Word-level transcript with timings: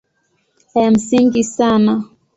Ya 0.75 0.91
msingi 0.91 1.43
sana 1.43 2.03